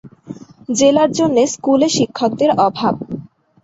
[0.69, 2.95] জেলার জন্য স্কুলে শিক্ষকদের অভাব।